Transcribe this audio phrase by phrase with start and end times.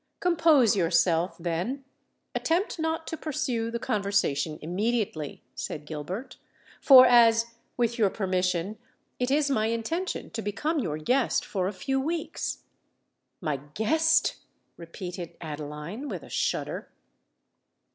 [0.19, 1.83] "Compose yourself, then:
[2.33, 6.37] attempt not to pursue the conversation immediately," said Gilbert;
[6.81, 12.63] "for as—with your permission—it is my intention to become your guest for a few weeks——"
[13.41, 14.37] "My guest!"
[14.75, 16.89] repeated Adeline, with a shudder.